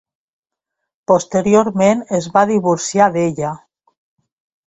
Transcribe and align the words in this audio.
Posteriorment 1.11 2.01
es 2.21 2.29
va 2.37 2.43
divorciar 2.53 3.11
d'ella. 3.17 3.51